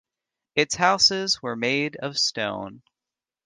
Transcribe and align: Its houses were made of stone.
Its 0.55 0.73
houses 0.73 1.43
were 1.43 1.55
made 1.55 1.95
of 1.97 2.17
stone. 2.17 2.81